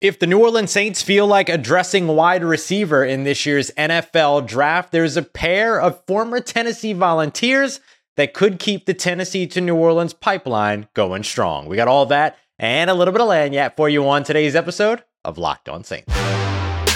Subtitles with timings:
[0.00, 4.92] If the New Orleans Saints feel like addressing wide receiver in this year's NFL draft,
[4.92, 7.80] there's a pair of former Tennessee volunteers
[8.16, 11.66] that could keep the Tennessee to New Orleans pipeline going strong.
[11.66, 15.02] We got all that and a little bit of lagniappe for you on today's episode
[15.24, 16.12] of Locked On Saints.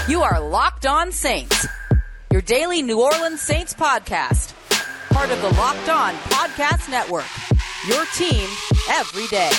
[0.09, 1.67] You are Locked On Saints,
[2.31, 4.53] your daily New Orleans Saints podcast,
[5.11, 7.27] part of the Locked On Podcast Network.
[7.89, 8.49] Your team
[8.91, 9.51] every day.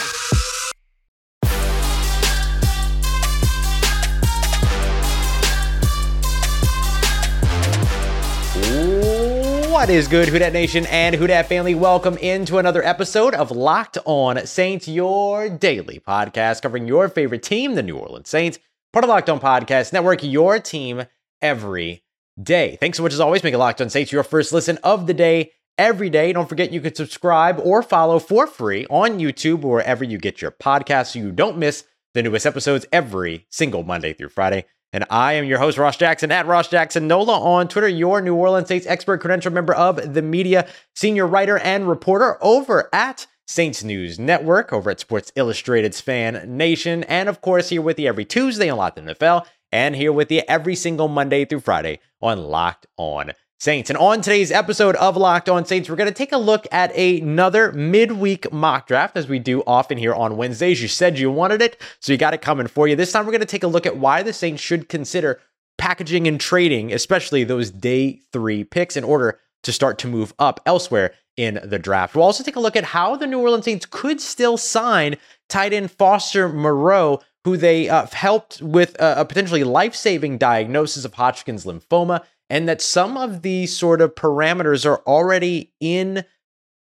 [9.80, 11.74] What is good, Who Dat Nation and Who Dat family?
[11.74, 17.76] Welcome into another episode of Locked On Saints, your daily podcast covering your favorite team,
[17.76, 18.60] the New Orleans Saints,
[18.92, 21.06] part of Locked On Podcast Network, your team
[21.42, 22.04] every
[22.44, 22.76] day.
[22.82, 23.42] Thanks so much as always.
[23.42, 26.34] Make it Locked On Saints your first listen of the day every day.
[26.34, 30.42] Don't forget you can subscribe or follow for free on YouTube or wherever you get
[30.42, 34.66] your podcasts so you don't miss the newest episodes every single Monday through Friday.
[34.92, 38.34] And I am your host, Ross Jackson, at Ross Jackson Nola on Twitter, your New
[38.34, 43.84] Orleans Saints expert, credential member of the media, senior writer and reporter over at Saints
[43.84, 48.26] News Network, over at Sports Illustrated's Fan Nation, and of course, here with you every
[48.26, 52.88] Tuesday on Locked NFL, and here with you every single Monday through Friday on Locked
[52.98, 53.90] On Saints.
[53.90, 56.96] And on today's episode of Locked On Saints, we're going to take a look at
[56.96, 60.82] another midweek mock draft, as we do often here on Wednesdays.
[60.82, 62.96] You said you wanted it, so you got it coming for you.
[62.96, 65.42] This time, we're going to take a look at why the Saints should consider
[65.78, 70.62] packaging and trading, especially those day three picks, in order to start to move up
[70.66, 72.16] elsewhere in the draft.
[72.16, 75.18] We'll also take a look at how the New Orleans Saints could still sign
[75.50, 81.16] tight end Foster Moreau, who they uh, helped with a, potentially life saving diagnosis of
[81.16, 86.26] Hodgkin's lymphoma and that some of these sort of parameters are already in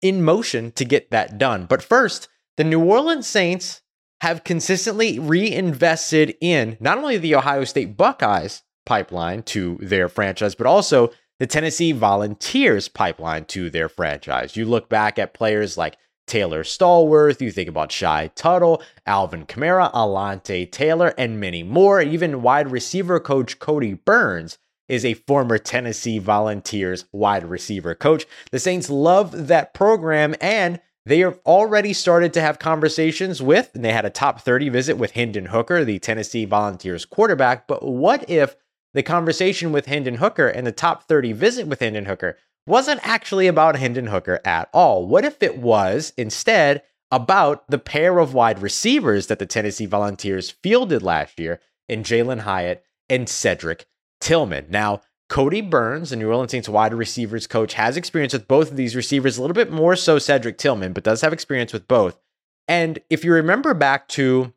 [0.01, 1.65] in motion to get that done.
[1.65, 2.27] But first,
[2.57, 3.81] the New Orleans Saints
[4.21, 10.67] have consistently reinvested in not only the Ohio State Buckeyes pipeline to their franchise, but
[10.67, 14.55] also the Tennessee Volunteers pipeline to their franchise.
[14.55, 19.91] You look back at players like Taylor Stallworth, you think about Shy Tuttle, Alvin Kamara,
[19.93, 22.01] Alontae Taylor, and many more.
[22.01, 24.57] Even wide receiver coach Kodi Burns
[24.87, 28.25] is a former Tennessee Volunteers wide receiver coach.
[28.51, 33.85] The Saints love that program and they have already started to have conversations with, and
[33.85, 37.67] they had a top 30 visit with Hendon Hooker, the Tennessee Volunteers quarterback.
[37.67, 38.55] But what if
[38.95, 43.45] the conversation with Hendon Hooker and the top 30 visit with Hendon Hooker wasn't actually
[43.45, 45.05] about Hendon Hooker at all?
[45.07, 46.81] What if it was instead
[47.11, 52.39] about the pair of wide receivers that the Tennessee Volunteers fielded last year in Jalin
[52.39, 53.85] Hyatt and Cedric
[54.25, 54.65] Tillman.
[54.71, 58.75] Now, Kodi Burns, the New Orleans Saints wide receivers coach, has experience with both of
[58.75, 62.19] these receivers, a little bit more so Cedric Tillman, but does have experience with both.
[62.67, 64.51] And if you remember back to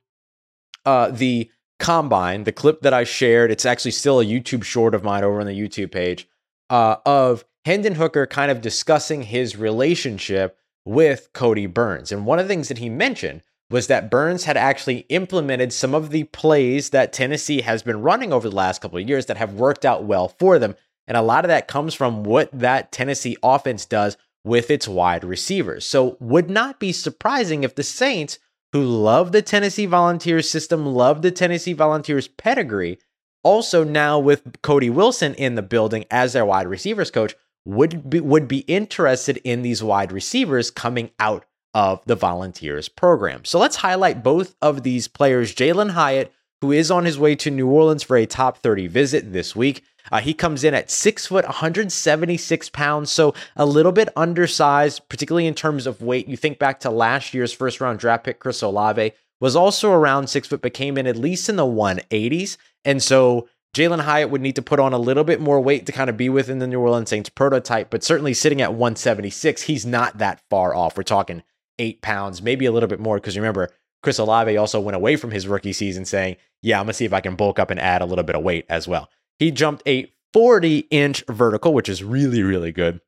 [0.86, 5.04] uh, the combine, the clip that I shared, it's actually still a YouTube short of
[5.04, 6.26] mine over on the YouTube page
[6.70, 10.56] uh, of Hendon Hooker kind of discussing his relationship
[10.86, 12.10] with Kodi Burns.
[12.10, 15.94] And one of the things that he mentioned was that Burns had actually implemented some
[15.94, 19.36] of the plays that Tennessee has been running over the last couple of years that
[19.36, 20.74] have worked out well for them.
[21.06, 25.24] And a lot of that comes from what that Tennessee offense does with its wide
[25.24, 25.84] receivers.
[25.84, 28.38] So, would not be surprising if the Saints,
[28.72, 32.98] who love the Tennessee Volunteers system, love the Tennessee Volunteers pedigree,
[33.42, 38.20] also now with Cody Wilson in the building as their wide receivers coach, would be,
[38.20, 41.44] would be interested in these wide receivers coming out
[41.78, 43.44] of the Volunteers program.
[43.44, 45.54] So let's highlight both of these players.
[45.54, 49.32] Jalin Hyatt, who is on his way to New Orleans for a top 30 visit
[49.32, 49.84] this week.
[50.10, 55.46] Uh, he comes in at six foot, 176 pounds, so a little bit undersized, particularly
[55.46, 56.26] in terms of weight.
[56.26, 60.26] You think back to last year's first round draft pick, Chris Olave was also around
[60.26, 62.56] six foot, but came in at least in the 180s.
[62.84, 65.92] And so Jalin Hyatt would need to put on a little bit more weight to
[65.92, 69.86] kind of be within the New Orleans Saints prototype, but certainly sitting at 176, he's
[69.86, 70.96] not that far off.
[70.96, 71.44] We're talking
[71.78, 73.16] eight pounds, maybe a little bit more.
[73.16, 73.70] Because remember,
[74.02, 77.04] Chris Olave also went away from his rookie season saying, Yeah, I'm going to see
[77.04, 79.10] if I can bulk up and add a little bit of weight as well.
[79.38, 83.00] He jumped a 40 inch vertical, which is really, really good.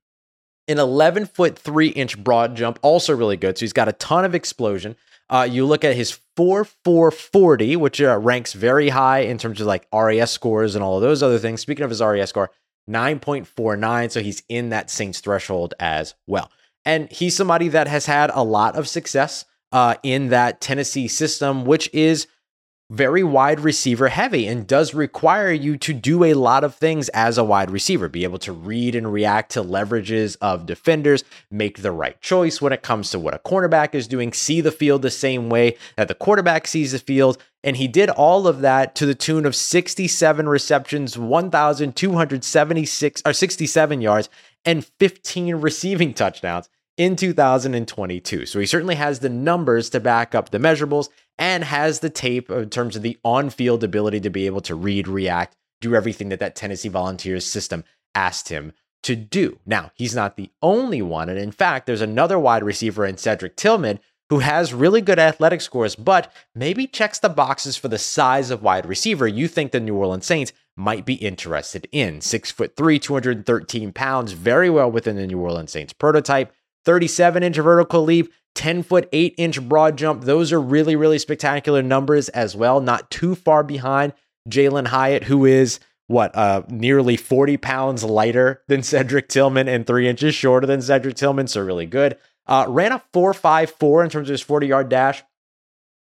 [0.69, 3.59] An 11 foot 3 inch broad jump, also really good.
[3.59, 4.97] So he's got a ton of explosion.
[5.29, 9.87] Uh, you look at his 4440, which uh, ranks very high in terms of like
[9.93, 11.61] RAS scores and all of those other things.
[11.61, 12.51] Speaking of his RAS score,
[12.89, 14.11] 9.49.
[14.11, 16.51] So he's in that Saints threshold as well.
[16.85, 21.65] And he's somebody that has had a lot of success uh, in that Tennessee system,
[21.65, 22.27] which is
[22.91, 27.39] very wide receiver heavy and does require you to do a lot of things as
[27.39, 31.23] a wide receiver, be able to read and react to leverages of defenders,
[31.53, 34.73] make the right choice when it comes to what a cornerback is doing, see the
[34.73, 37.39] field the same way that the quarterback sees the field.
[37.63, 44.01] And he did all of that to the tune of 67 receptions, 1,276 or 67
[44.01, 44.29] yards,
[44.65, 48.47] and 15 receiving touchdowns in 2022.
[48.47, 51.09] So he certainly has the numbers to back up the measurables
[51.39, 54.75] and has the tape in terms of the on field ability to be able to
[54.75, 57.85] read, react, do everything that that Tennessee Volunteers system
[58.15, 58.73] asked him
[59.03, 59.59] to do.
[59.65, 61.31] Now, he's not the only one.
[61.31, 63.99] And in fact, there's another wide receiver in Cedric Tillman
[64.29, 68.63] who has really good athletic scores, but maybe checks the boxes for the size of
[68.63, 72.21] wide receiver you think the New Orleans Saints might be interested in.
[72.21, 76.53] Six foot three, 213 pounds, very well within the New Orleans Saints prototype.
[76.85, 80.25] 37 inch vertical leap, 10 foot 8 inch broad jump.
[80.25, 82.81] Those are really, really spectacular numbers as well.
[82.81, 84.15] Not too far behind
[84.49, 90.09] Jalin Hyatt, who is what, uh, nearly 40 pounds lighter than Cedric Tillman and three
[90.09, 91.47] inches shorter than Cedric Tillman.
[91.47, 92.17] So, really good.
[92.47, 95.23] Uh, ran a 4.54 in terms of his 40 yard dash.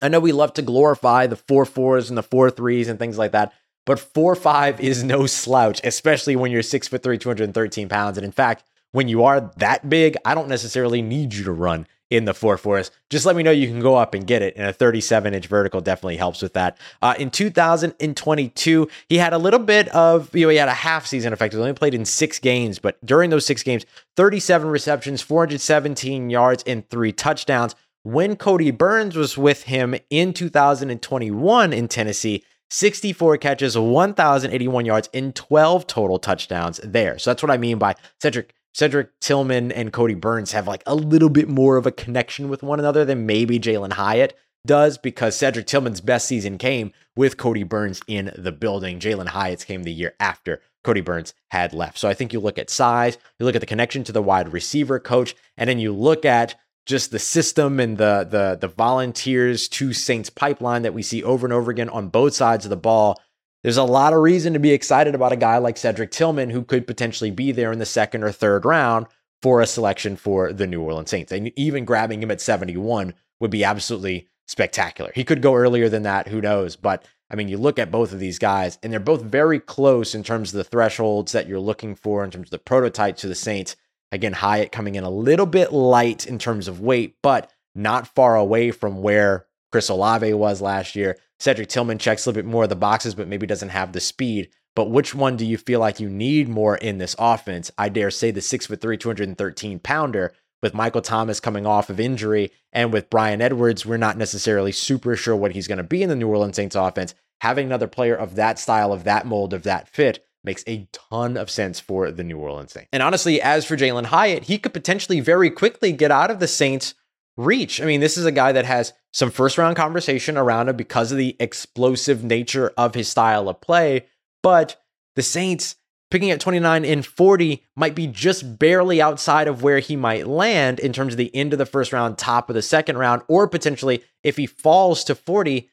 [0.01, 3.19] I know we love to glorify the 4 4s and the 4 3s and things
[3.19, 3.53] like that,
[3.89, 8.19] but 4 5 is no slouch, especially when you're 6'3, 213 pounds.
[8.19, 11.87] And in fact, when you are that big, I don't necessarily need you to run
[12.11, 12.91] in the 4 4s.
[13.09, 14.59] Just let me know you can go up and get it.
[14.59, 16.77] And a 37 inch vertical definitely helps with that.
[17.01, 21.07] Uh, in 2022, he had a little bit of, you know, he had a half
[21.07, 21.55] season effect.
[21.55, 23.87] He only played in six games, but during those six games,
[24.17, 27.75] 37 receptions, 417 yards, and three touchdowns.
[28.03, 35.35] When Kodi Burns was with him in 2021 in Tennessee, 64 catches, 1,081 yards, and
[35.35, 37.19] 12 total touchdowns there.
[37.19, 40.95] So that's what I mean by Cedric Cedric Tillman and Kodi Burns have like a
[40.95, 44.37] little bit more of a connection with one another than maybe Jalin Hyatt
[44.67, 49.01] does because Cedric Tillman's best season came with Kodi Burns in the building.
[49.01, 51.99] Jalin Hyatt's came the year after Kodi Burns had left.
[51.99, 54.53] So I think you look at size, you look at the connection to the wide
[54.53, 56.55] receiver coach, and then you look at
[56.89, 61.47] just the system and the the the volunteers to Saints pipeline that we see over
[61.47, 63.21] and over again on both sides of the ball
[63.63, 66.63] there's a lot of reason to be excited about a guy like Cedric Tillman who
[66.63, 69.07] could potentially be there in the second or third round
[69.43, 71.33] for a selection for the New Orleans Saints.
[71.33, 75.13] And even grabbing him at 71 would be absolutely spectacular.
[75.15, 76.77] He could go earlier than that, who knows?
[76.77, 80.15] But I mean, you look at both of these guys, and they're both very close
[80.15, 83.29] in terms of the thresholds that you're looking for, in terms of the prototype to
[83.29, 83.77] the Saints.
[84.11, 88.37] Again, Hyatt coming in a little bit light in terms of weight, but not far
[88.37, 91.19] away from where Chris Olave was last year.
[91.39, 94.01] Cedric Tillman checks a little bit more of the boxes, but maybe doesn't have the
[94.01, 94.51] speed.
[94.75, 97.71] But which one do you feel like you need more in this offense?
[97.77, 100.33] I dare say the six foot three, 213 pounder
[100.63, 105.17] with Michael Thomas coming off of injury and with Bryan Edwards, we're not necessarily super
[105.17, 107.15] sure what he's going to be in the New Orleans Saints offense.
[107.41, 111.37] Having another player of that style, of that mold, of that fit makes a ton
[111.37, 112.89] of sense for the New Orleans Saints.
[112.93, 116.49] And honestly, as for Jalin Hyatt, he could potentially very quickly get out of the
[116.49, 116.95] Saints
[117.37, 117.81] reach.
[117.81, 121.13] I mean, this is a guy that has some first round conversation around him because
[121.13, 124.07] of the explosive nature of his style of play.
[124.43, 124.81] But
[125.17, 125.77] the Saints
[126.11, 130.81] picking at 29 and 40 might be just barely outside of where he might land
[130.81, 133.47] in terms of the end of the first round, top of the second round, or
[133.47, 135.71] potentially if he falls to 40.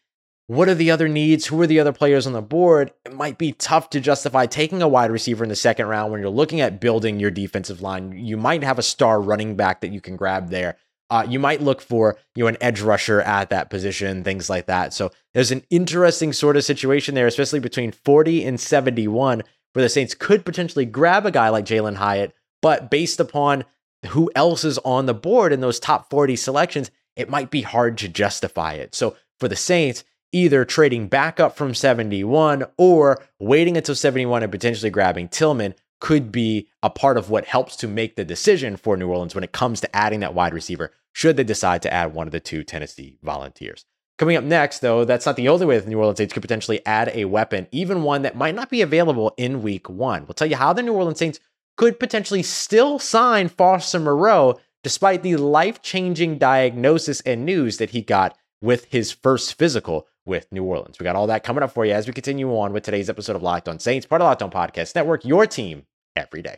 [0.47, 1.47] What are the other needs?
[1.47, 2.92] Who are the other players on the board?
[3.03, 6.21] It might be tough to justify taking a wide receiver in the second round when
[6.21, 8.12] you're looking at building your defensive line.
[8.12, 10.77] You might have a star running back that you can grab there.
[11.09, 14.68] Uh, you might look for you know an edge rusher at that position, things like
[14.68, 14.94] that.
[14.94, 19.43] So there's an interesting sort of situation there, especially between 40 and 71,
[19.74, 23.65] where the Saints could potentially grab a guy like Jalin Hyatt, but based upon
[24.08, 27.98] who else is on the board in those top 40 selections, it might be hard
[28.00, 28.93] to justify it.
[28.93, 34.51] So for the Saints, either trading back up from 71 or waiting until 71 and
[34.51, 38.98] potentially grabbing Tillman could be a part of what helps to make the decision for
[38.98, 42.13] New Orleans when it comes to adding that wide receiver, should they decide to add
[42.13, 43.86] one of the two Tennessee volunteers.
[44.17, 46.41] Coming up next, though, that's not the only way that the New Orleans Saints could
[46.41, 50.25] potentially add a weapon, even one that might not be available in week one.
[50.25, 51.39] We'll tell you how the New Orleans Saints
[51.75, 58.01] could potentially still sign Foster Moreau despite the life changing diagnosis and news that he
[58.01, 61.00] got with his first physical with New Orleans.
[61.00, 63.36] We got all that coming up for you as we continue on with today's episode
[63.36, 66.58] of Locked On Saints, part of Locked On Podcast Network, your team every day.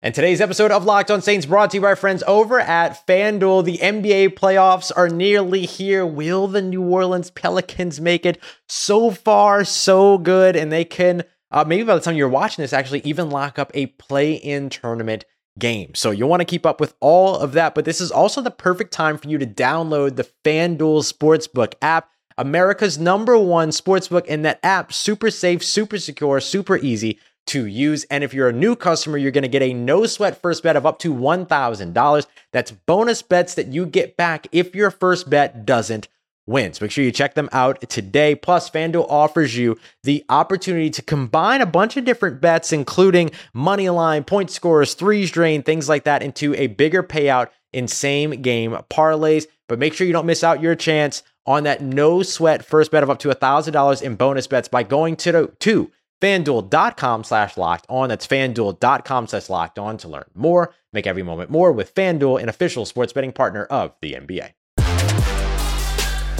[0.00, 3.04] And today's episode of Locked On Saints brought to you by our friends over at
[3.06, 3.64] FanDuel.
[3.64, 6.06] The NBA playoffs are nearly here.
[6.06, 8.40] Will the New Orleans Pelicans make it?
[8.68, 10.54] So far, so good.
[10.54, 13.72] And they can, uh, maybe by the time you're watching this, actually even lock up
[13.74, 15.24] a play in tournament
[15.58, 15.94] game.
[15.94, 17.74] So you'll want to keep up with all of that.
[17.74, 22.10] But this is also the perfect time for you to download the FanDuel Sportsbook app
[22.38, 28.04] America's number one sportsbook, and that app super safe, super secure, super easy to use.
[28.04, 30.76] And if you're a new customer, you're going to get a no sweat first bet
[30.76, 32.26] of up to $1,000.
[32.52, 36.06] That's bonus bets that you get back if your first bet doesn't
[36.48, 36.72] win.
[36.72, 38.34] So make sure you check them out today.
[38.34, 43.88] Plus, FanDuel offers you the opportunity to combine a bunch of different bets, including money
[43.90, 48.72] line, point scores, threes drain, things like that, into a bigger payout in same game
[48.90, 49.46] parlays.
[49.68, 53.02] But make sure you don't miss out your chance on that no sweat first bet
[53.02, 55.90] of up to $1,000 in bonus bets by going to, the, to
[56.20, 58.08] fanduel.com slash locked on.
[58.08, 60.74] That's fanduel.com slash locked on to learn more.
[60.92, 64.52] Make every moment more with FanDuel, an official sports betting partner of the NBA.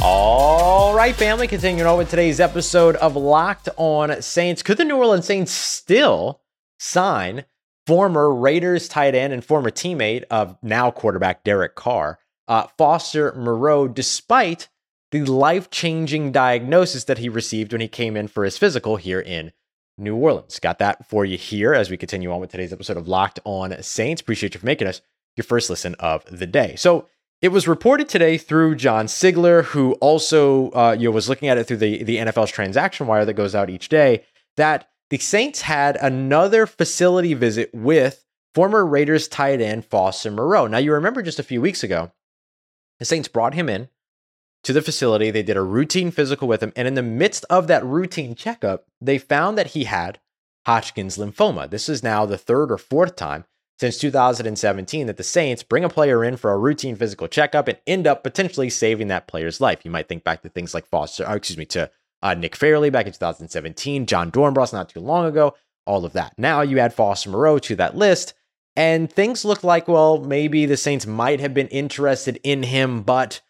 [0.00, 4.62] All right, family, continuing on with today's episode of Locked On Saints.
[4.62, 6.40] Could the New Orleans Saints still
[6.78, 7.44] sign
[7.84, 13.88] former Raiders tight end and former teammate of now quarterback Derek Carr, uh, Foster Moreau,
[13.88, 14.68] despite
[15.10, 19.20] the life changing diagnosis that he received when he came in for his physical here
[19.20, 19.52] in
[19.96, 20.60] New Orleans.
[20.60, 23.74] Got that for you here as we continue on with today's episode of Locked On
[23.82, 24.22] Saints.
[24.22, 25.00] Appreciate you for making us
[25.36, 26.76] your first listen of the day.
[26.76, 27.08] So
[27.40, 31.58] it was reported today through John Sigler, who also uh, you know, was looking at
[31.58, 34.24] it through the, the NFL's transaction wire that goes out each day,
[34.56, 40.66] that the Saints had another facility visit with former Raiders tight end Foster Moreau.
[40.66, 42.12] Now, you remember just a few weeks ago,
[42.98, 43.88] the Saints brought him in
[44.64, 45.30] to the facility.
[45.30, 46.72] They did a routine physical with him.
[46.74, 50.18] And in the midst of that routine checkup, they found that he had
[50.66, 51.70] Hodgkin's lymphoma.
[51.70, 53.44] This is now the third or fourth time
[53.78, 57.78] since 2017 that the Saints bring a player in for a routine physical checkup and
[57.86, 59.84] end up potentially saving that player's life.
[59.84, 61.90] You might think back to things like Foster, or excuse me, to
[62.22, 65.54] uh, Nick Fairley back in 2017, Jon Dorenbos not too long ago,
[65.86, 66.34] all of that.
[66.36, 68.34] Now you add Foster Moreau to that list,
[68.74, 73.40] and things look like, well, maybe the Saints might have been interested in him, but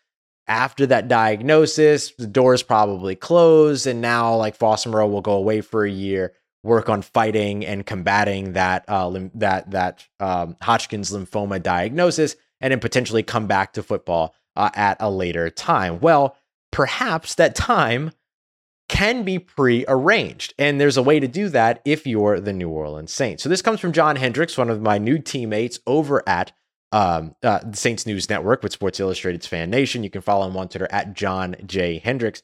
[0.47, 5.63] after that diagnosis, the doors probably closed, and now like Foster Moreau will go away
[5.63, 6.35] for a year,
[6.69, 12.71] work on fighting and combating that uh, lim- that that um, Hodgkin's lymphoma diagnosis, and
[12.71, 15.99] then potentially come back to football uh, at a later time.
[16.01, 16.37] Well,
[16.71, 18.13] perhaps that time
[18.89, 23.13] can be pre-arranged, and there's a way to do that if you're the New Orleans
[23.13, 23.43] Saints.
[23.43, 26.53] So this comes from John Hendricks, one of my new teammates over at
[26.91, 30.05] um, uh, the Saints News Network with Sports Illustrated's Fan Nation.
[30.05, 31.99] You can follow him on Twitter at John J.
[31.99, 32.43] Hendricks,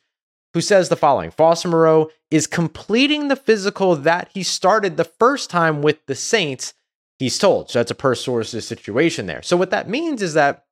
[0.54, 5.50] who says the following Foster Moreau is completing the physical that he started the first
[5.50, 6.72] time with the Saints,
[7.18, 7.70] he's told.
[7.70, 9.42] So that's a per sources situation there.
[9.42, 10.64] So what that means is that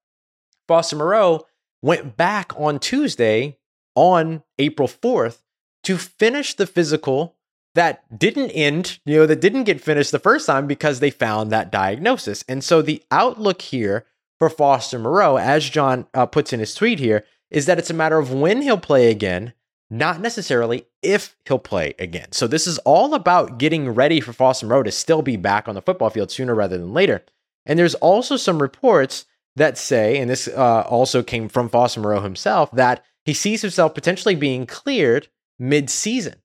[0.66, 1.46] Foster Moreau
[1.82, 3.58] went back on Tuesday
[3.94, 5.42] on April 4th
[5.82, 7.36] to finish the physical
[7.74, 11.50] that didn't end, you know, that didn't get finished the first time because they found
[11.50, 12.44] that diagnosis.
[12.46, 14.06] And so the outlook here
[14.38, 17.94] for Foster Moreau, as John uh, puts in his tweet here, is that it's a
[17.94, 19.54] matter of when he'll play again,
[19.92, 22.32] not necessarily if he'll play again.
[22.32, 25.74] So this is all about getting ready for Foster Moreau to still be back on
[25.74, 27.22] the football field sooner rather than later.
[27.66, 32.22] And there's also some reports that say, and this uh, also came from Foster Moreau
[32.22, 36.36] himself, that he sees himself potentially being cleared mid-season.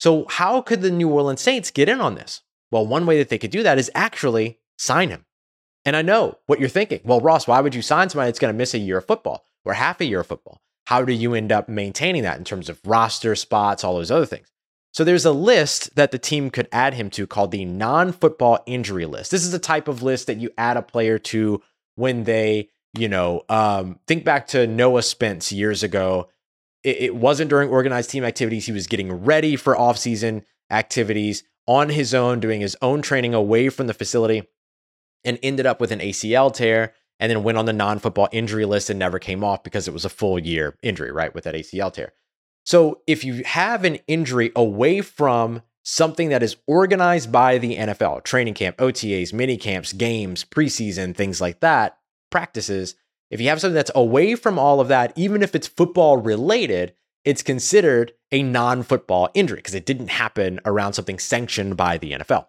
[0.00, 2.40] So, how could the New Orleans Saints get in on this?
[2.70, 5.26] Well, one way that they could do that is actually sign him.
[5.84, 7.00] And I know what you're thinking.
[7.04, 9.44] Well, Ross, why would you sign somebody that's going to miss a year of football
[9.66, 10.62] or half a year of football?
[10.88, 14.24] How do you end up maintaining that in terms of roster spots, all those other
[14.24, 14.48] things?
[14.92, 18.60] So, there's a list that the team could add him to called the non football
[18.66, 19.30] injury list.
[19.30, 21.62] This is a type of list that you add a player to
[21.96, 26.28] when they, you know, um, think back to Noah Spence years ago
[26.84, 28.66] it, it wasn't during organized team activities.
[28.66, 33.68] He was getting ready for offseason activities on his own, doing his own training away
[33.68, 34.44] from the facility,
[35.24, 38.64] and ended up with an ACL tear and then went on the non football injury
[38.64, 41.34] list and never came off because it was a full year injury, right?
[41.34, 42.12] With that ACL tear.
[42.64, 48.24] So if you have an injury away from something that is organized by the NFL,
[48.24, 51.98] training camp, OTAs, mini camps, games, preseason, things like that,
[52.30, 52.94] practices,
[53.30, 56.94] if you have something that's away from all of that, even if it's football related,
[57.24, 62.12] it's considered a non football injury because it didn't happen around something sanctioned by the
[62.12, 62.46] NFL.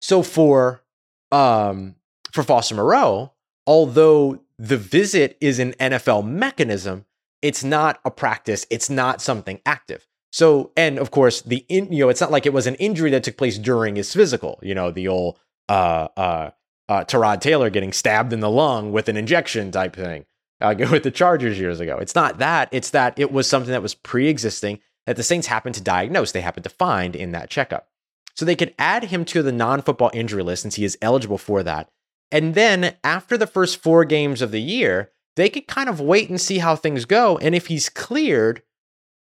[0.00, 0.82] So for
[1.30, 1.96] um,
[2.32, 3.32] for Foster Moreau,
[3.68, 7.04] although the visit is an NFL mechanism,
[7.42, 8.66] it's not a practice.
[8.70, 10.06] It's not something active.
[10.32, 13.10] So, and of course, the in, you know, it's not like it was an injury
[13.10, 14.58] that took place during his physical.
[14.62, 16.50] You know, the old uh, uh,
[16.88, 20.24] uh, Tyrod Taylor getting stabbed in the lung with an injection type thing
[20.60, 21.98] uh, with the Chargers years ago.
[21.98, 22.70] It's not that.
[22.72, 26.32] It's that it was something that was pre existing that the Saints happened to diagnose,
[26.32, 27.88] they happened to find in that checkup.
[28.34, 31.38] So they could add him to the non football injury list since he is eligible
[31.38, 31.90] for that.
[32.30, 36.28] And then after the first four games of the year, they could kind of wait
[36.28, 37.38] and see how things go.
[37.38, 38.62] And if he's cleared,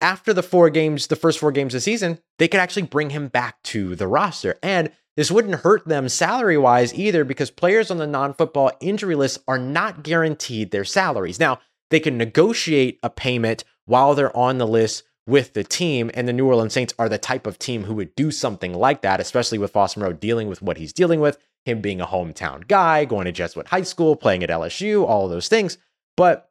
[0.01, 3.11] after the four games, the first four games of the season, they could actually bring
[3.11, 4.57] him back to the roster.
[4.61, 9.15] And this wouldn't hurt them salary wise either because players on the non football injury
[9.15, 11.39] list are not guaranteed their salaries.
[11.39, 11.59] Now,
[11.89, 16.11] they can negotiate a payment while they're on the list with the team.
[16.13, 19.01] And the New Orleans Saints are the type of team who would do something like
[19.01, 22.67] that, especially with Foster Moreau dealing with what he's dealing with, him being a hometown
[22.67, 25.77] guy, going to Jesuit High School, playing at LSU, all those things.
[26.15, 26.49] But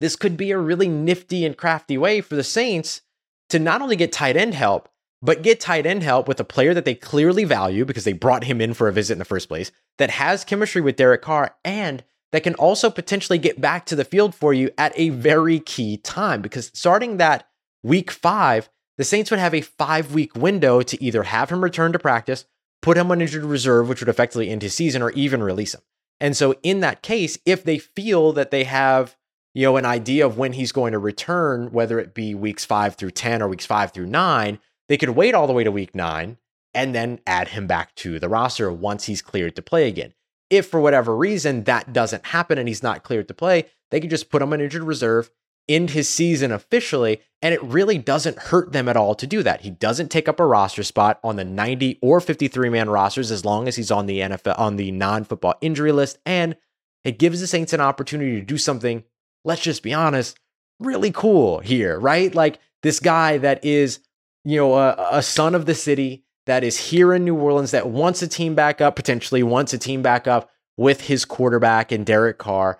[0.00, 3.00] this could be a really nifty and crafty way for the Saints
[3.48, 4.88] to not only get tight end help,
[5.22, 8.44] but get tight end help with a player that they clearly value because they brought
[8.44, 11.56] him in for a visit in the first place, that has chemistry with Derek Carr,
[11.64, 15.60] and that can also potentially get back to the field for you at a very
[15.60, 16.42] key time.
[16.42, 17.48] Because starting that
[17.82, 21.92] week five, the Saints would have a five week window to either have him return
[21.92, 22.44] to practice,
[22.84, 25.80] put him on injured reserve, which would effectively end his season, or even release him.
[26.20, 29.16] And so, in that case, if they feel that they have
[29.54, 32.96] you know, an idea of when he's going to return, whether it be weeks five
[32.96, 35.94] through 10 or weeks five through nine, they could wait all the way to week
[35.94, 36.36] nine
[36.74, 40.12] and then add him back to the roster once he's cleared to play again.
[40.50, 44.10] If for whatever reason that doesn't happen and he's not cleared to play, they could
[44.10, 45.30] just put him on injured reserve,
[45.68, 49.62] end his season officially, and it really doesn't hurt them at all to do that.
[49.62, 53.44] He doesn't take up a roster spot on the 90 or 53 man rosters as
[53.44, 56.56] long as he's on the NFL on the non-football injury list and
[57.04, 59.04] it gives the Saints an opportunity to do something
[59.44, 60.38] let's just be honest,
[60.80, 62.34] really cool here, right?
[62.34, 64.00] Like this guy that is,
[64.44, 67.88] you know, a, a son of the city that is here in New Orleans that
[67.88, 72.04] wants a team back up, potentially wants a team back up with his quarterback and
[72.04, 72.78] Derek Carr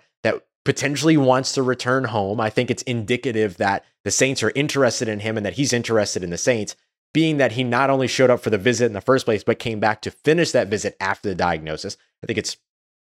[0.65, 2.41] potentially wants to return home.
[2.41, 6.23] I think it's indicative that the Saints are interested in him and that he's interested
[6.23, 6.75] in the Saints,
[7.13, 9.59] being that he not only showed up for the visit in the first place, but
[9.59, 11.95] came back to finish that visit after the diagnosis.
[12.23, 12.57] I think it's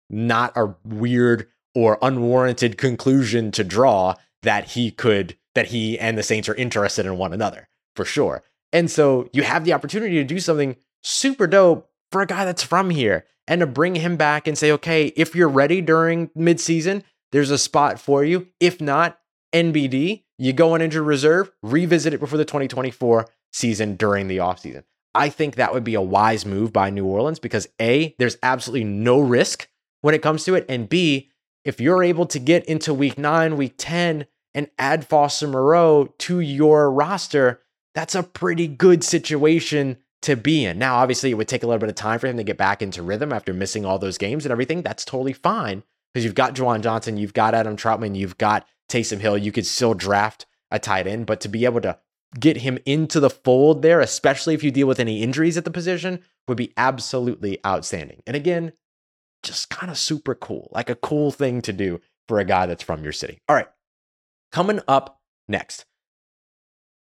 [0.08, 6.22] not a weird or unwarranted conclusion to draw that he could that he and the
[6.22, 8.42] Saints are interested in one another for sure.
[8.72, 12.62] And so you have the opportunity to do something super dope for a guy that's
[12.62, 17.02] from here and to bring him back and say, okay, if you're ready during midseason,
[17.36, 18.48] there's a spot for you.
[18.60, 19.18] If not,
[19.54, 24.84] NBD, you go on injured reserve, revisit it before the 2024 season during the offseason.
[25.14, 28.84] I think that would be a wise move by New Orleans because A, there's absolutely
[28.84, 29.68] no risk
[30.00, 30.64] when it comes to it.
[30.66, 31.28] And B,
[31.62, 36.40] if you're able to get into week nine, week 10, and add Foster Moreau to
[36.40, 37.60] your roster,
[37.94, 40.78] that's a pretty good situation to be in.
[40.78, 42.80] Now, obviously, it would take a little bit of time for him to get back
[42.80, 44.80] into rhythm after missing all those games and everything.
[44.80, 45.82] That's totally fine
[46.16, 49.36] because you've got Juwan Johnson, you've got Adam Trautman, you've got Taysom Hill.
[49.36, 51.98] You could still draft a tight end, but to be able to
[52.40, 55.70] get him into the fold there, especially if you deal with any injuries at the
[55.70, 58.22] position, would be absolutely outstanding.
[58.26, 58.72] And again,
[59.42, 62.82] just kind of super cool, like a cool thing to do for a guy that's
[62.82, 63.42] from your city.
[63.46, 63.68] All right,
[64.52, 65.84] coming up next.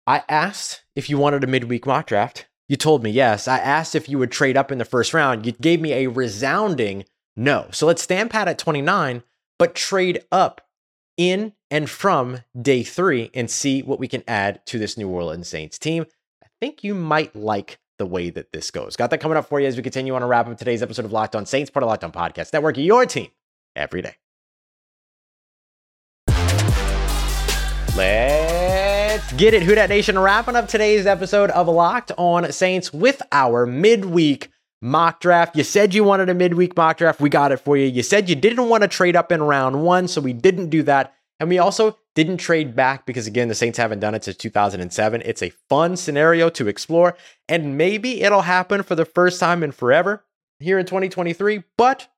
[0.06, 2.46] I asked if you wanted a midweek mock draft.
[2.68, 3.48] You told me yes.
[3.48, 5.46] I asked if you would trade up in the first round.
[5.46, 7.06] You gave me a resounding
[7.38, 7.68] no.
[7.70, 9.22] So let's stand pat at 29,
[9.58, 10.60] but trade up
[11.16, 15.48] in and from day three and see what we can add to this New Orleans
[15.48, 16.04] Saints team.
[16.42, 18.96] I think you might like the way that this goes.
[18.96, 21.04] Got that coming up for you as we continue on a wrap up today's episode
[21.04, 23.28] of Locked On Saints, part of Locked On Podcast Network, your team
[23.76, 24.14] every day.
[27.96, 30.18] Let's get it, Who Nation.
[30.18, 35.56] Wrapping up today's episode of Locked On Saints with our midweek mock draft.
[35.56, 37.20] You said you wanted a midweek mock draft.
[37.20, 37.86] We got it for you.
[37.86, 40.82] You said you didn't want to trade up in round one, so we didn't do
[40.84, 41.14] that.
[41.40, 45.22] And we also didn't trade back because, again, the Saints haven't done it since 2007.
[45.24, 47.16] It's a fun scenario to explore,
[47.48, 50.24] and maybe it'll happen for the first time in forever
[50.58, 52.08] here in 2023, but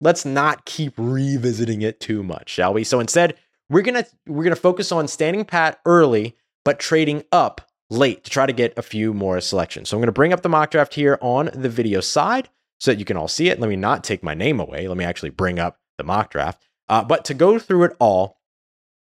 [0.00, 2.84] let's not keep revisiting it too much, shall we?
[2.84, 3.36] So instead,
[3.70, 8.46] we're gonna we're gonna focus on standing pat early, but trading up late to try
[8.46, 9.88] to get a few more selections.
[9.88, 12.48] So I'm gonna bring up the mock draft here on the video side
[12.80, 13.60] so that you can all see it.
[13.60, 14.88] Let me not take my name away.
[14.88, 16.62] Let me actually bring up the mock draft.
[16.88, 18.38] Uh, but to go through it all,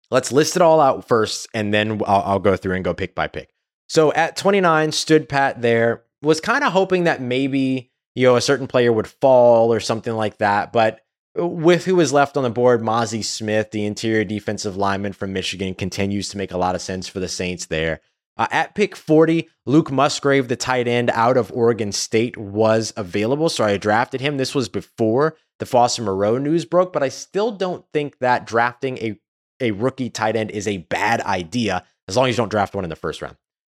[0.09, 3.13] Let's list it all out first, and then I'll, I'll go through and go pick
[3.13, 3.53] by pick.
[3.89, 6.03] So at 29, stood pat there.
[6.21, 10.13] Was kind of hoping that maybe you know a certain player would fall or something
[10.13, 11.01] like that, but
[11.35, 15.75] with who was left on the board, Mazi Smith, the interior defensive lineman from Michigan,
[15.75, 18.01] continues to make a lot of sense for the Saints there.
[18.37, 23.49] Uh, at pick 40, Luke Musgrave, the tight end out of Oregon State, was available.
[23.49, 24.37] So I drafted him.
[24.37, 28.97] This was before the Foster Moreau news broke, but I still don't think that drafting
[28.99, 29.19] a
[29.59, 32.83] a rookie tight end is a bad idea as long as you don't draft one
[32.83, 33.35] in the first round.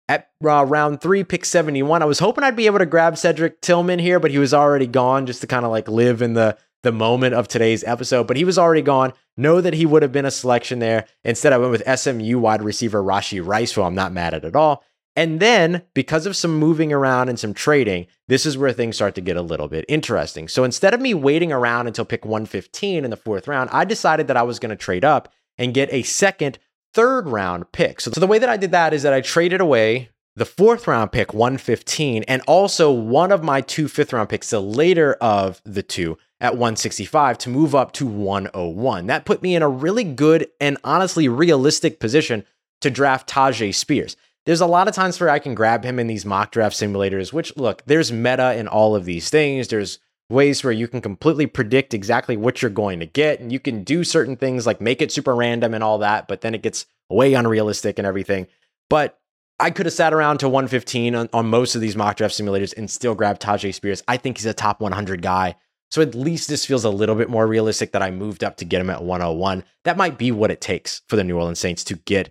[0.10, 3.62] At uh, round three, pick 71, I was hoping I'd be able to grab Cedric
[3.62, 6.58] Tillman here, but he was already gone just to kind of like live in the,
[6.84, 9.14] the moment of today's episode, but he was already gone.
[9.38, 11.06] Know that he would have been a selection there.
[11.24, 14.56] Instead, I went with SMU wide receiver Rashee Rice, who I'm not mad at at
[14.56, 14.84] all.
[15.16, 19.16] And then, because of some moving around and some trading, this is where things start
[19.16, 20.48] to get a little bit interesting.
[20.48, 24.28] So instead of me waiting around until pick 115 in the fourth round, I decided
[24.28, 26.60] that I was going to trade up and get a second,
[26.94, 28.00] third round pick.
[28.00, 30.88] So, so the way that I did that is that I traded away the fourth
[30.88, 35.64] round pick, 115, and also one of my two fifth round picks, the later of
[35.66, 39.08] the two at 165 to move up to 101.
[39.08, 42.46] That put me in a really good and honestly realistic position
[42.82, 44.16] to draft Tyjae Spears
[44.48, 47.34] there's a lot of times where I can grab him in these mock draft simulators,
[47.34, 49.68] which look, there's meta in all of these things.
[49.68, 53.42] There's ways where you can completely predict exactly what you're going to get.
[53.42, 56.40] And you can do certain things like make it super random and all that, but
[56.40, 58.48] then it gets way unrealistic and everything.
[58.90, 59.20] But
[59.60, 62.74] I could have sat around to 115 on, on most of these mock draft simulators
[62.78, 64.02] and still grab Tyjae Spears.
[64.08, 65.56] I think he's a top 100 guy.
[65.90, 68.66] So at least this feels a little bit more realistic that I moved up to
[68.66, 69.64] get him at 101.
[69.84, 72.30] That might be what it takes for the New Orleans Saints to get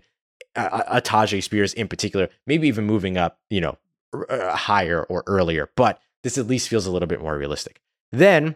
[0.55, 3.77] uh, uh, uh, a, Tyjae Spears in particular, maybe even moving up, you know,
[4.29, 5.69] uh, higher or earlier.
[5.75, 7.81] But this at least feels a little bit more realistic.
[8.11, 8.55] Then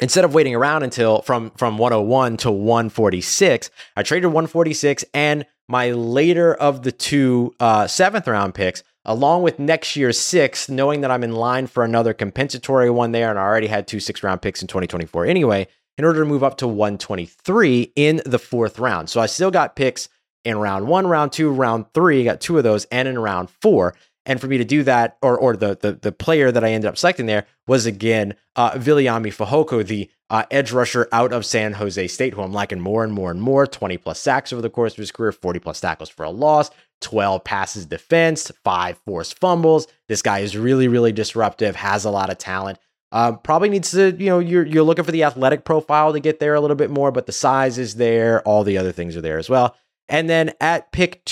[0.00, 5.90] instead of waiting around until from from 101 to 146, I traded 146 and my
[5.90, 11.10] later of the two uh, seventh round picks, along with next year's sixth, knowing that
[11.10, 14.42] I'm in line for another compensatory one there, and I already had two six round
[14.42, 15.66] picks in 2024 anyway.
[15.98, 19.76] In order to move up to 123 in the fourth round, so I still got
[19.76, 20.08] picks
[20.44, 22.24] in round one, round two, round three.
[22.24, 23.94] got two of those, and in round four.
[24.24, 26.88] And for me to do that, or or the the, the player that I ended
[26.88, 31.74] up selecting there was again uh, Viliami Fehoko, the uh, edge rusher out of San
[31.74, 33.66] Jose State, who I'm liking more and more and more.
[33.66, 36.70] 20 plus sacks over the course of his career, 40 plus tackles for a loss,
[37.00, 39.88] 12 passes defense, five forced fumbles.
[40.08, 42.78] This guy is really, really disruptive, has a lot of talent.
[43.10, 46.40] Uh, probably needs to, you know, you're you're looking for the athletic profile to get
[46.40, 48.40] there a little bit more, but the size is there.
[48.42, 49.76] All the other things are there as well.
[50.08, 51.22] And then at pick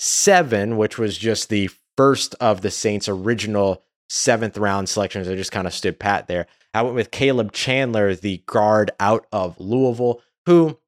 [0.00, 5.52] 227, which was just the first of the Saints' original seventh round selections, I just
[5.52, 6.46] kind of stood pat there.
[6.72, 10.78] I went with Caleb Chandler, the guard out of Louisville, who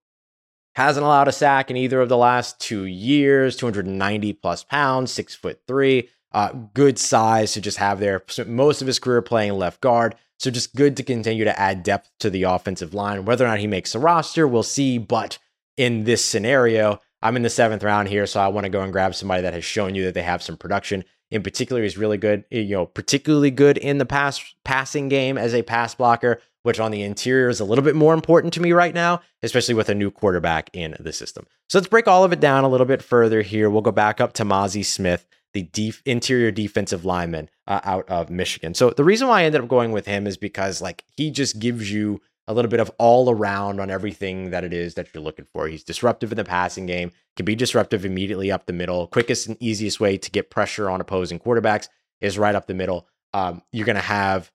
[0.76, 5.34] hasn't allowed a sack in either of the last two years, 290 plus pounds, six
[5.34, 6.08] foot three.
[6.32, 8.22] Uh, good size to just have there.
[8.28, 10.14] Spent Most of his career playing left guard.
[10.38, 13.26] So just good to continue to add depth to the offensive line.
[13.26, 14.96] Whether or not he makes the roster, we'll see.
[14.96, 15.38] But
[15.76, 18.92] in this scenario, I'm in the seventh round here, so I want to go and
[18.92, 21.04] grab somebody that has shown you that they have some production.
[21.30, 25.54] In particular, he's really good, you know, particularly good in the pass passing game as
[25.54, 28.72] a pass blocker, which on the interior is a little bit more important to me
[28.72, 31.46] right now, especially with a new quarterback in the system.
[31.68, 33.70] So let's break all of it down a little bit further here.
[33.70, 38.28] We'll go back up to Mazi Smith, the def- interior defensive lineman uh, out of
[38.28, 38.74] Michigan.
[38.74, 41.58] So the reason why I ended up going with him is because like he just
[41.58, 45.22] gives you a little bit of all around on everything that it is that you're
[45.22, 45.68] looking for.
[45.68, 49.06] He's disruptive in the passing game, can be disruptive immediately up the middle.
[49.06, 51.88] Quickest and easiest way to get pressure on opposing quarterbacks
[52.20, 53.06] is right up the middle.
[53.32, 54.50] Um, you're going to have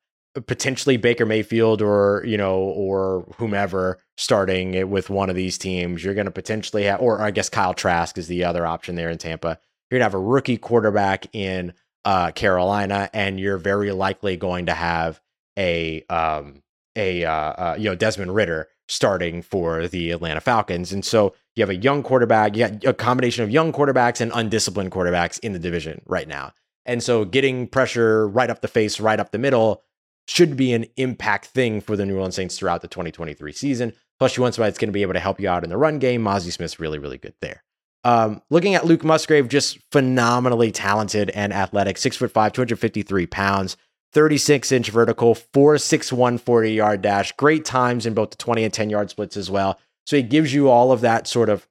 [0.45, 6.03] potentially Baker Mayfield or you know or whomever starting with one of these teams.
[6.03, 9.09] You're going to potentially have, or I guess Kyle Trask is the other option there
[9.09, 9.59] in Tampa.
[9.89, 11.73] You're going to have a rookie quarterback in
[12.05, 15.19] uh, Carolina, and you're very likely going to have
[15.57, 16.61] a um,
[16.97, 21.61] a uh, uh, you know Desmond Ridder starting for the Atlanta Falcons, and so you
[21.61, 25.53] have a young quarterback, you got a combination of young quarterbacks and undisciplined quarterbacks in
[25.53, 26.53] the division right now,
[26.85, 29.83] and so getting pressure right up the face, right up the middle
[30.27, 33.93] should be an impact thing for the New Orleans Saints throughout the 2023 season.
[34.19, 35.77] Plus, you want somebody that's going to be able to help you out in the
[35.77, 36.23] run game.
[36.23, 37.63] Mazi Smith's really, really good there.
[38.03, 43.77] Um, looking at Luke Musgrave, just phenomenally talented and athletic, six foot five, 253 pounds.
[44.17, 47.31] 36 inch vertical, 461 40 yard dash.
[47.33, 49.79] Great times in both the 20 and 10 yard splits as well.
[50.07, 51.67] So he gives you all of that sort of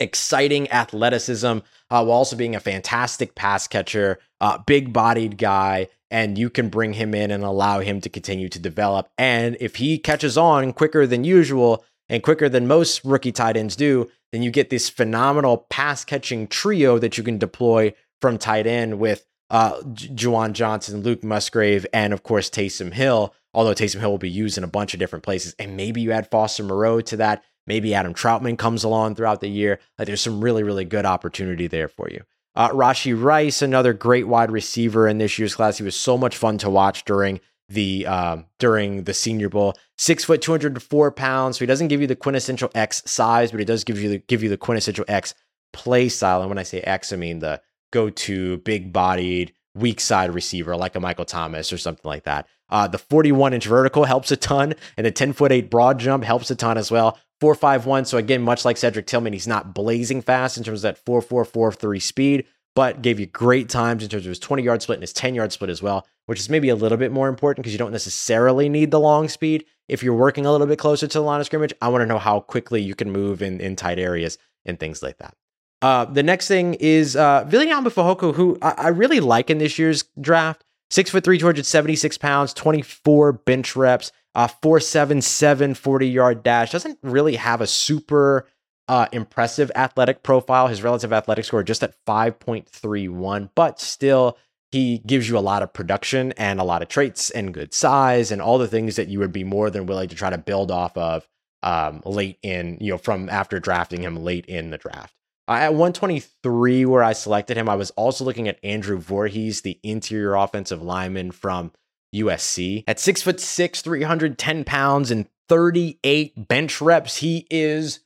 [0.00, 1.60] exciting athleticism uh,
[1.90, 5.88] while also being a fantastic pass catcher, uh, big bodied guy.
[6.10, 9.10] And you can bring him in and allow him to continue to develop.
[9.18, 13.76] And if he catches on quicker than usual and quicker than most rookie tight ends
[13.76, 18.66] do, then you get this phenomenal pass catching trio that you can deploy from tight
[18.66, 23.32] end with uh, Juwan Johnson, Luke Musgrave, and of course Taysom Hill.
[23.54, 26.10] Although Taysom Hill will be used in a bunch of different places, and maybe you
[26.10, 27.44] add Foster Moreau to that.
[27.66, 29.78] Maybe Adam Trautman comes along throughout the year.
[29.96, 32.24] Like there's some really, really good opportunity there for you.
[32.56, 35.78] Uh, Rashee Rice, another great wide receiver in this year's class.
[35.78, 39.74] He was so much fun to watch during the um, during the Senior Bowl.
[39.96, 41.58] Six foot, two hundred four pounds.
[41.58, 44.18] So he doesn't give you the quintessential X size, but he does give you the
[44.18, 45.34] give you the quintessential X
[45.72, 46.40] play style.
[46.40, 47.60] And when I say X, I mean the
[47.92, 52.48] go to big bodied, weak side receiver like a Michael Thomas or something like that.
[52.68, 56.24] Uh, the 41 inch vertical helps a ton, and the 10 foot 8 broad jump
[56.24, 57.18] helps a ton as well.
[57.40, 58.06] 451.
[58.06, 62.00] So again, much like Cedric Tillman, he's not blazing fast in terms of that 4443
[62.00, 65.12] speed, but gave you great times in terms of his 20 yard split and his
[65.12, 67.78] 10 yard split as well, which is maybe a little bit more important because you
[67.78, 69.64] don't necessarily need the long speed.
[69.88, 72.06] If you're working a little bit closer to the line of scrimmage, I want to
[72.06, 75.34] know how quickly you can move in, in tight areas and things like that.
[75.82, 79.78] Uh, the next thing is uh, Viliami Fehoko, who I, I really like in this
[79.78, 80.64] year's draft.
[80.90, 86.70] Six foot three, 276 pounds, 24 bench reps, uh, 477 40 yard dash.
[86.70, 88.46] Doesn't really have a super
[88.88, 90.68] uh, impressive athletic profile.
[90.68, 94.38] His relative athletic score just at 5.31, but still
[94.70, 98.30] he gives you a lot of production and a lot of traits and good size
[98.30, 100.70] and all the things that you would be more than willing to try to build
[100.70, 101.26] off of
[101.62, 105.14] um, late in, you know, from after drafting him late in the draft.
[105.48, 110.34] At 123, where I selected him, I was also looking at Andrew Voorhees, the interior
[110.34, 111.72] offensive lineman from
[112.14, 112.84] USC.
[112.86, 118.00] At six foot six, 310 pounds, and 38 bench reps, he is,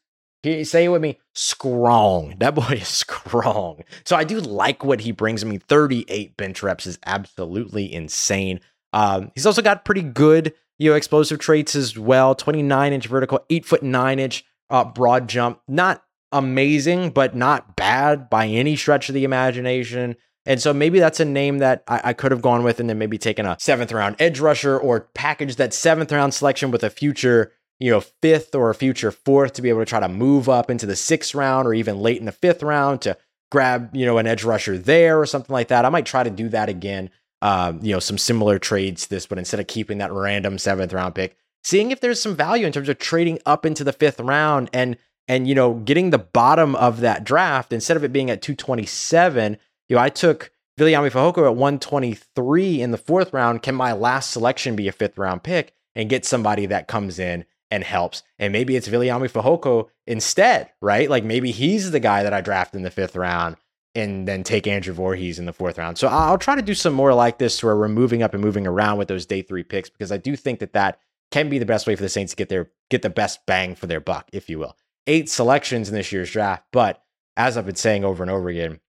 [0.45, 2.37] say it with me, strong.
[2.39, 3.83] That boy is strong.
[4.05, 5.45] So I do like what he brings.
[5.45, 8.61] I mean, 38 bench reps is absolutely insane.
[8.93, 12.35] Um, he's also got pretty good, you know, explosive traits as well.
[12.35, 15.61] 29 inch vertical, eight foot nine inch uh, broad jump.
[15.69, 20.17] Not amazing, but not bad by any stretch of the imagination.
[20.45, 22.99] And so maybe that's a name that I, I, could have gone with and then
[22.99, 26.91] maybe taken a seventh round edge rusher or package that seventh round selection with a
[26.91, 30.49] future, you know, fifth or a future fourth to be able to try to move
[30.49, 33.17] up into the sixth round or even late in the fifth round to
[33.51, 35.85] grab, you know, an edge rusher there or something like that.
[35.85, 37.11] I might try to do that again.
[37.43, 41.15] Um, you know, some similar trades this, but instead of keeping that random seventh round
[41.15, 44.71] pick, seeing if there's some value in terms of trading up into the fifth round
[44.73, 44.97] and
[45.29, 49.57] and you know getting the bottom of that draft instead of it being at 227
[49.89, 53.63] you know i took Viliami Fehoko at 123 in the fourth round.
[53.63, 57.47] Can my last selection be a fifth round pick and get somebody that comes in
[57.71, 58.23] and helps?
[58.39, 61.09] And maybe it's Viliami Fehoko instead right?
[61.09, 63.57] Like maybe he's the guy that i draft in the fifth round
[63.95, 65.97] and then take Andrew Voorhees in the fourth round.
[65.97, 68.67] So I'll try to do some more like this where we're moving up and moving
[68.67, 71.65] around with those day three picks because I do think that that can be the
[71.65, 74.29] best way for the Saints to get their get the best bang for their buck,
[74.33, 76.65] if you will eight selections in this year's draft.
[76.73, 77.03] But
[77.37, 78.81] as I've been saying over and over again,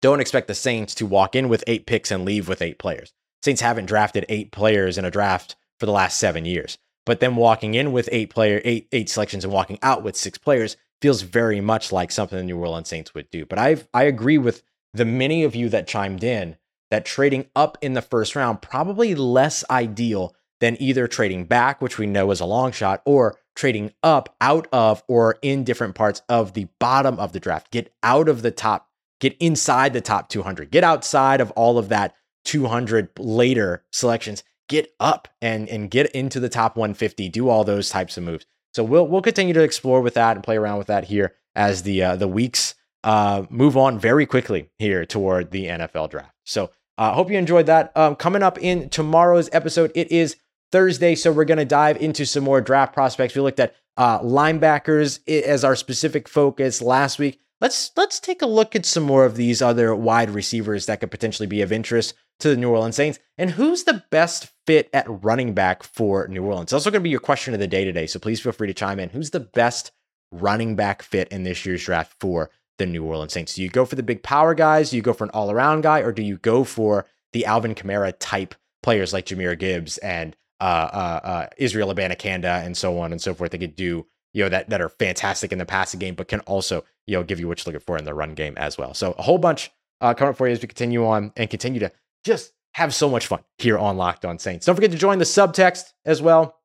[0.00, 3.12] don't expect the Saints to walk in with eight picks and leave with eight players.
[3.42, 6.78] Saints haven't drafted eight players in a draft for the last seven years.
[7.06, 10.36] But them walking in with eight player, eight eight selections and walking out with six
[10.36, 13.46] players feels very much like something the New Orleans Saints would do.
[13.46, 16.56] But I I agree with the many of you that chimed in
[16.90, 21.98] that trading up in the first round probably less ideal than either trading back, which
[21.98, 26.22] we know is a long shot, or trading up out of or in different parts
[26.28, 27.70] of the bottom of the draft.
[27.70, 28.88] Get out of the top,
[29.20, 34.92] get inside the top 200, get outside of all of that 200 later selections, get
[35.00, 38.46] up and and get into the top 150, do all those types of moves.
[38.74, 41.82] So we'll we'll continue to explore with that and play around with that here as
[41.82, 46.34] the uh, the weeks uh, move on very quickly here toward the NFL draft.
[46.44, 47.92] So I uh, hope you enjoyed that.
[47.96, 50.36] Um, coming up in tomorrow's episode, it is
[50.70, 51.14] Thursday.
[51.14, 53.34] So we're going to dive into some more draft prospects.
[53.34, 57.40] We looked at uh, linebackers as our specific focus last week.
[57.60, 61.10] Let's let's take a look at some more of these other wide receivers that could
[61.10, 63.18] potentially be of interest to the New Orleans Saints.
[63.36, 66.66] And who's the best fit at running back for New Orleans?
[66.66, 68.06] It's also going to be your question of the day today.
[68.06, 69.10] So please feel free to chime in.
[69.10, 69.90] Who's the best
[70.30, 73.54] running back fit in this year's draft for the New Orleans Saints?
[73.54, 74.90] Do you go for the big power guys?
[74.90, 76.00] Do you go for an all around guy?
[76.00, 78.54] Or do you go for the Alvin Kamara type
[78.84, 83.34] players like Jahmyr Gibbs and uh, uh, uh, Israel Abanikanda and so on and so
[83.34, 83.50] forth.
[83.50, 86.40] They could do you know that that are fantastic in the passing game, but can
[86.40, 88.94] also you know give you what you're looking for in the run game as well.
[88.94, 91.80] So a whole bunch uh, coming up for you as we continue on and continue
[91.80, 91.92] to
[92.24, 94.66] just have so much fun here on Locked On Saints.
[94.66, 96.56] Don't forget to join the subtext as well.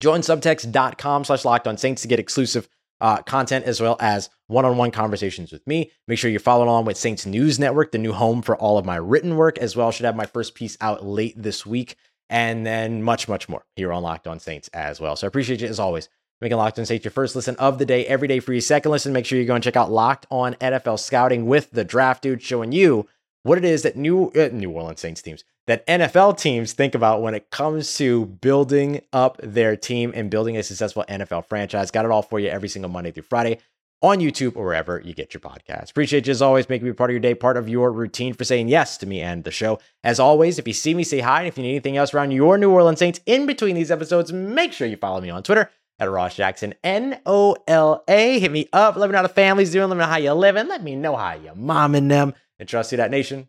[0.00, 2.68] Join subtext.com slash locked on saints to get exclusive
[3.02, 5.90] uh, content as well as one on one conversations with me.
[6.08, 8.86] Make sure you're following along with Saints News Network, the new home for all of
[8.86, 9.90] my written work as well.
[9.90, 11.96] Should have my first piece out late this week
[12.30, 15.16] and then much, much more here on Locked On Saints as well.
[15.16, 16.08] So I appreciate you as always.
[16.40, 18.92] Making Locked On Saints your first listen of the day, every day for your second
[18.92, 19.12] listen.
[19.12, 22.40] Make sure you go and check out Locked On NFL Scouting with the Draft Dude,
[22.40, 23.06] showing you
[23.42, 27.20] what it is that New uh, New Orleans Saints teams, that NFL teams think about
[27.20, 31.90] when it comes to building up their team and building a successful NFL franchise.
[31.90, 33.58] Got it all for you every single Monday through Friday
[34.02, 35.90] on YouTube or wherever you get your podcast.
[35.90, 38.44] Appreciate you as always, making me part of your day, part of your routine for
[38.44, 39.78] saying yes to me and the show.
[40.02, 41.40] As always, if you see me, say hi.
[41.40, 44.32] And if you need anything else around your New Orleans Saints in between these episodes,
[44.32, 48.38] make sure you follow me on Twitter at Ross Jackson, N O L A.
[48.38, 48.96] Hit me up.
[48.96, 49.88] Let me know how the family's doing.
[49.88, 50.66] Let me know how you're living.
[50.66, 52.34] Let me know how your mom and them.
[52.58, 53.48] And trust you, that nation.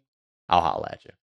[0.50, 1.12] I'll holla at you.